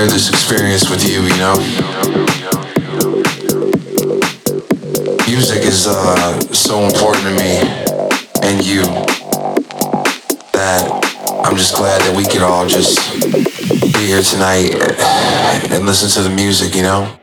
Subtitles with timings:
[0.00, 1.56] share this experience with you, you know?
[5.26, 7.58] Music is uh, so important to me
[8.42, 8.82] and you
[10.52, 10.88] that
[11.44, 13.12] I'm just glad that we could all just
[13.92, 14.72] be here tonight
[15.70, 17.19] and listen to the music, you know?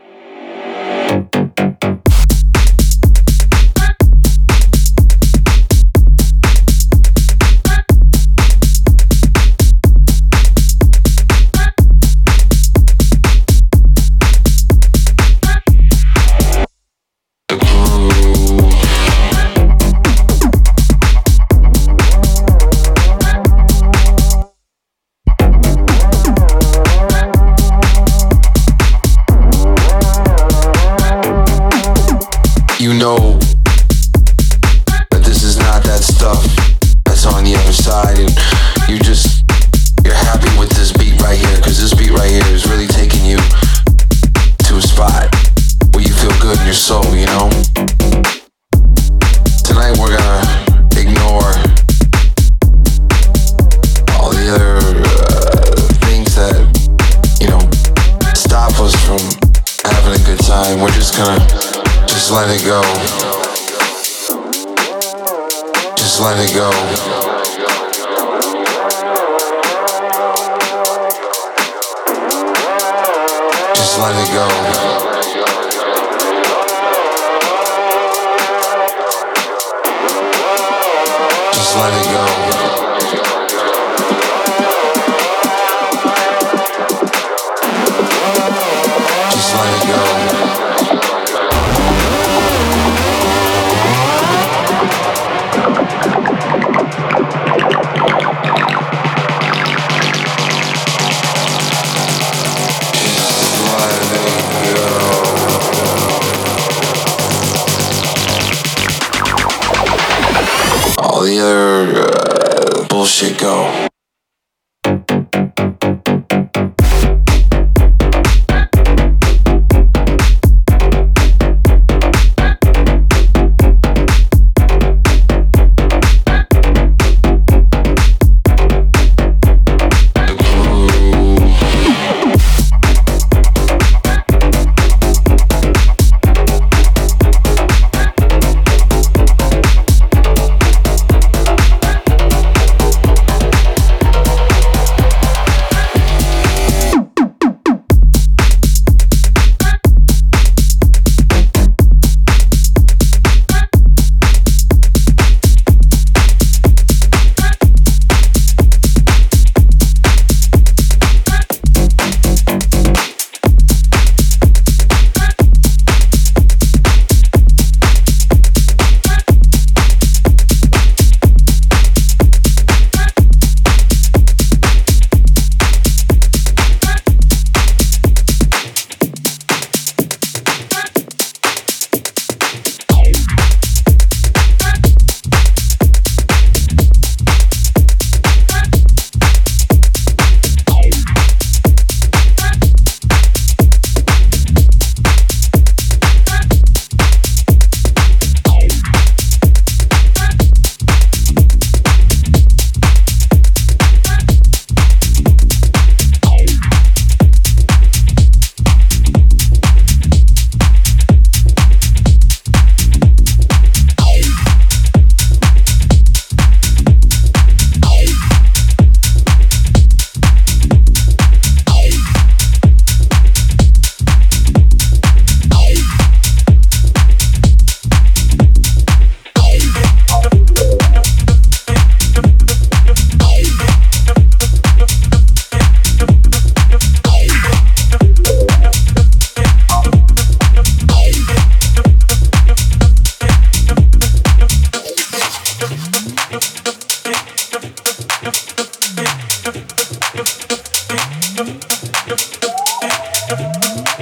[66.58, 67.17] go.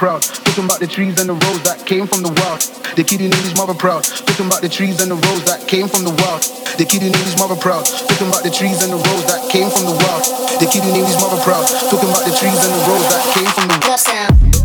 [0.00, 0.22] proud.
[0.22, 2.60] Talking about the trees and the roads that came from the wild.
[2.96, 4.04] The who named his mother proud.
[4.04, 6.40] Talking about the trees and the roads that came from the wild.
[6.78, 7.84] The who named his mother proud.
[7.84, 10.24] Talking about the trees and the roads that came from the wild.
[10.56, 11.66] The who named his mother proud.
[11.90, 14.59] Talking about the trees and the roads that came from the wild.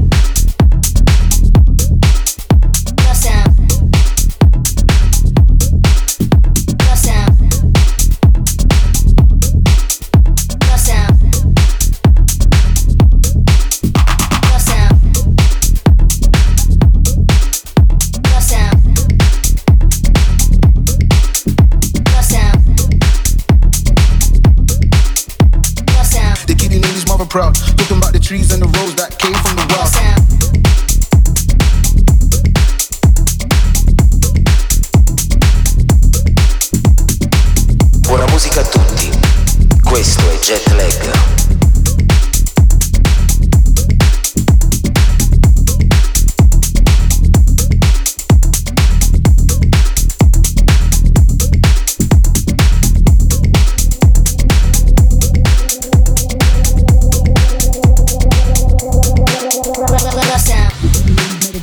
[27.35, 27.53] proud.
[27.53, 30.24] Talking about the trees and the roads that came from the wild.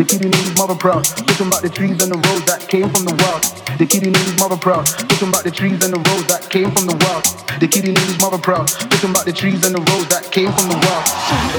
[0.00, 1.04] kid named his mother proud.
[1.04, 3.44] Talking about the trees and the roads that came from the wild.
[3.76, 4.86] The kid named his mother proud.
[4.86, 7.24] Talking about the trees and the roads that came from the wild.
[7.60, 8.68] The English mother proud.
[8.72, 11.04] Talking about the trees and the roads that came from the wild.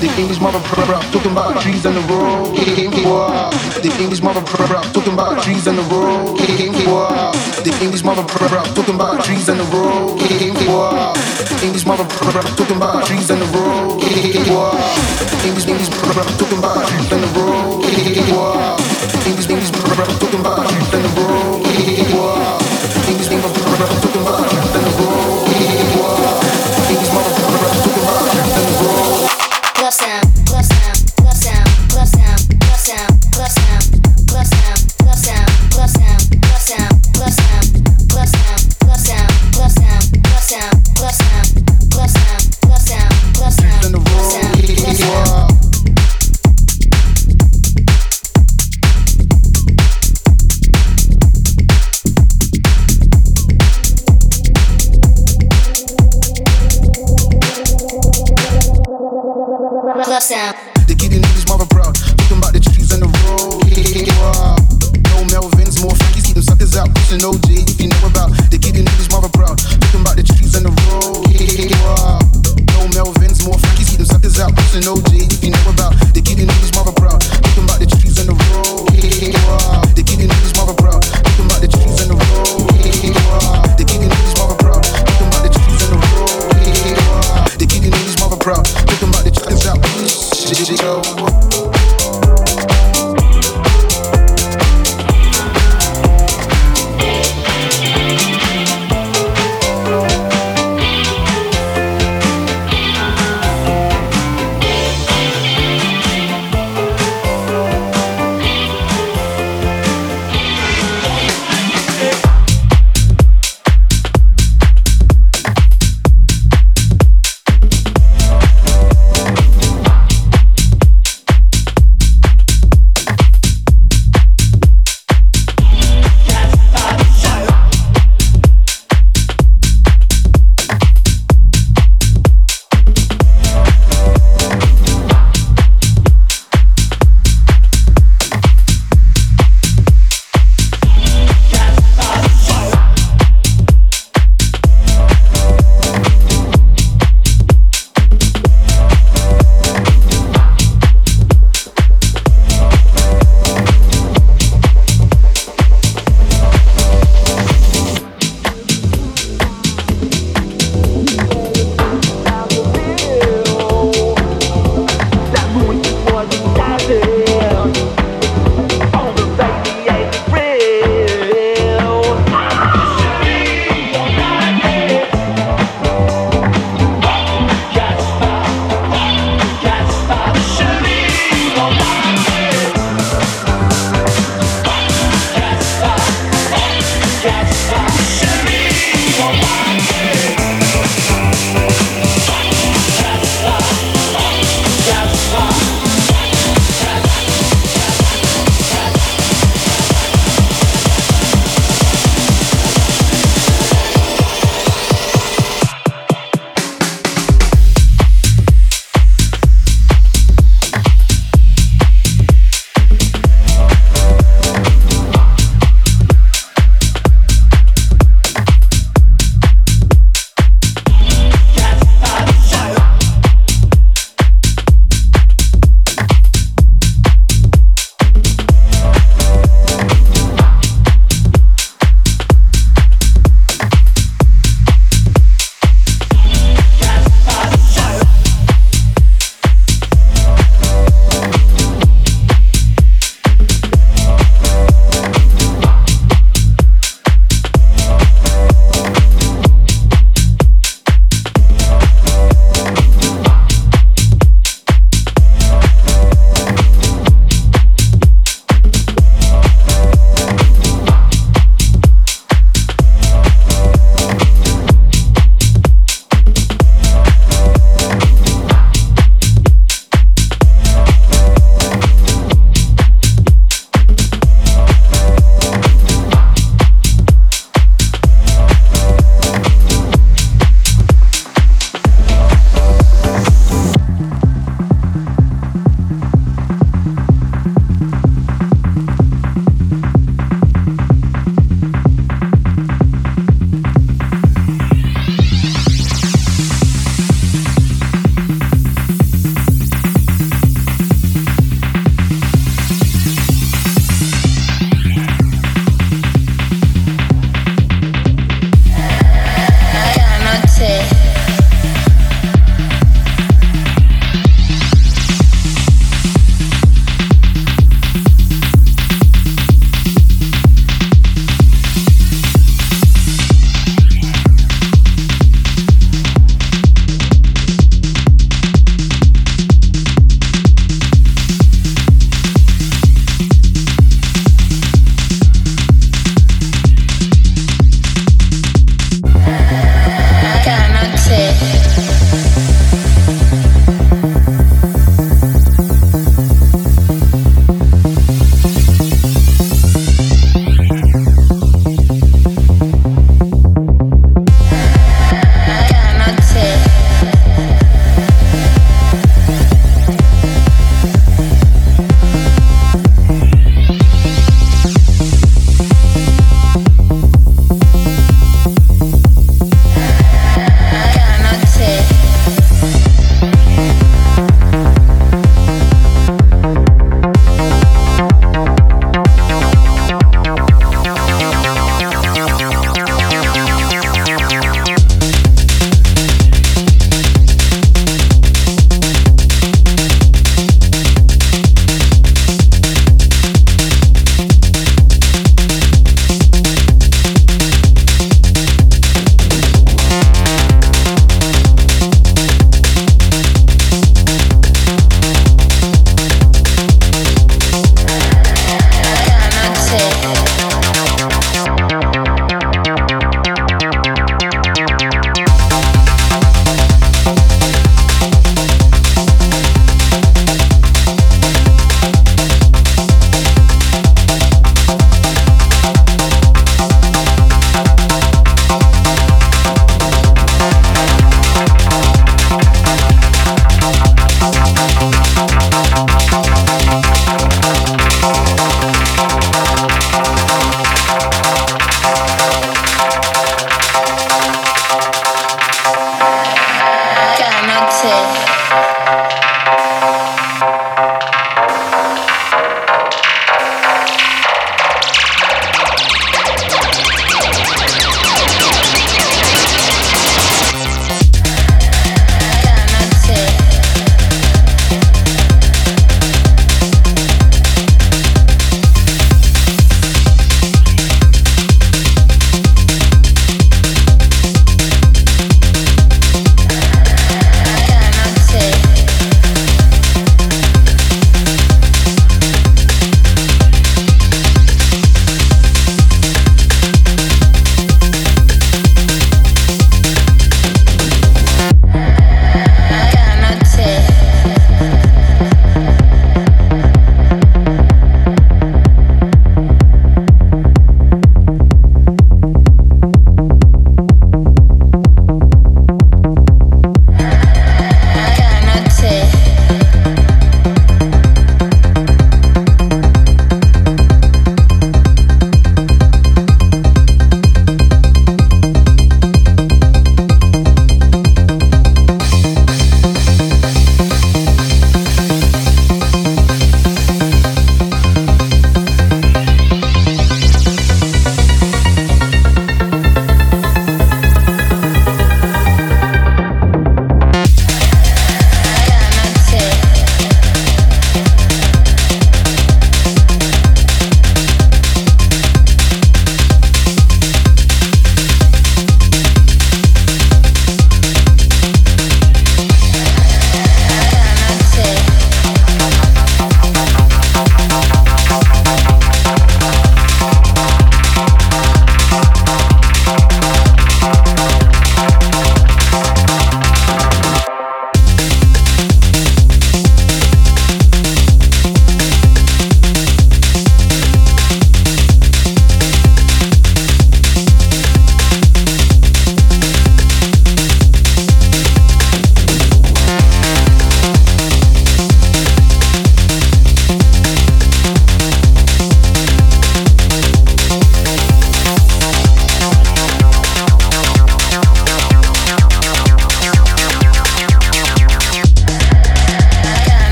[0.00, 1.04] The English mother proud.
[1.12, 2.56] Talking about the trees and the roads
[3.04, 3.52] the.
[3.84, 4.84] The English mother proud.
[4.96, 7.36] Talking about the trees and the roads the wild.
[7.84, 8.64] English mother proud.
[8.72, 11.16] Talking about the trees and the roads the wild.
[11.60, 12.48] English English proud.
[12.56, 14.80] Talking about the trees and the roads came the wild.
[15.44, 16.26] English English proud.
[16.40, 18.76] Talking about the trees and the roads Wow.
[18.78, 20.56] I'm talking about
[20.90, 21.41] the road.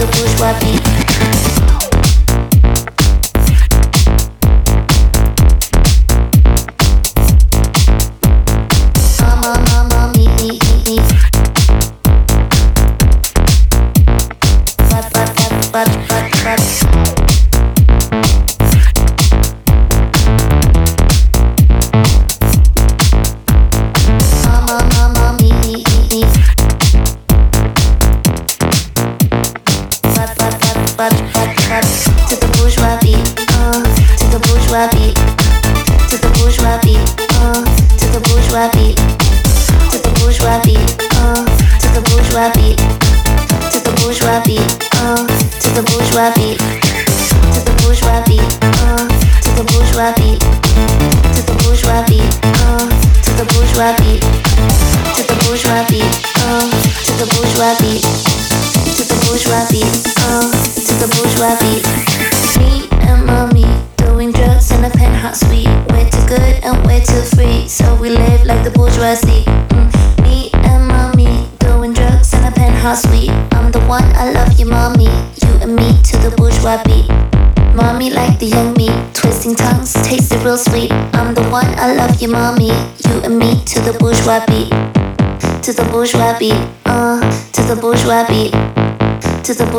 [0.00, 1.09] the bourgeois beat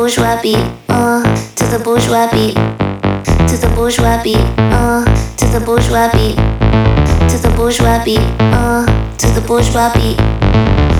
[0.02, 1.22] bourgeois beat, uh,
[1.54, 2.54] to the bourgeois beat,
[3.46, 5.04] to the bourgeois beat, uh,
[5.38, 6.34] to the bourgeois beat,
[7.30, 8.18] to the bourgeois beat,
[8.50, 8.82] uh,
[9.16, 10.18] to the bourgeois beat,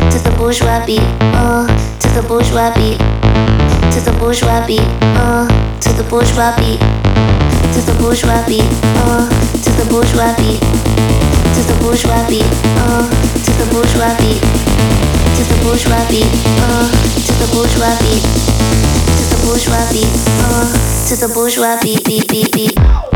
[0.06, 1.02] to the bourgeois beat,
[1.34, 1.66] uh,
[1.98, 2.98] to the bourgeois beat,
[3.90, 4.86] to the bourgeois beat,
[5.18, 5.50] uh,
[5.82, 6.78] to the bourgeois beat,
[7.74, 8.62] to the bourgeois beat,
[9.02, 9.26] uh,
[9.66, 10.62] to the bourgeois beat,
[11.50, 12.46] to the bourgeois beat,
[12.78, 14.38] uh, to the bourgeois beat,
[15.34, 16.30] to the bourgeois beat,
[16.62, 18.22] uh the bourgeois beat,
[19.18, 20.06] to the bourgeois beat,
[20.46, 20.72] uh,
[21.08, 23.11] to the bourgeois beat, beat, beat, beat.